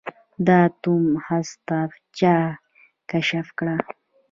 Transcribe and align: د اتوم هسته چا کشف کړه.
د 0.45 0.47
اتوم 0.67 1.05
هسته 1.27 1.79
چا 2.17 2.37
کشف 3.09 3.47
کړه. 3.57 3.75